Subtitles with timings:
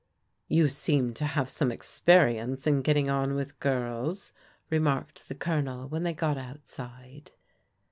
[0.47, 4.33] "You seem to have some experience in getting on with girls,"
[4.71, 7.29] remarked the Colonel when they got out side.